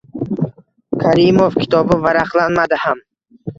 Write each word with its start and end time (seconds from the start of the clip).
Karimov 1.03 1.59
kitobi 1.65 2.01
varaqlanmadi 2.09 2.83
ham. 2.89 3.07